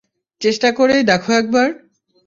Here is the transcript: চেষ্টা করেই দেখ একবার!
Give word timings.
চেষ্টা 0.41 0.69
করেই 0.71 1.03
দেখ 1.03 1.23
একবার! 1.39 1.67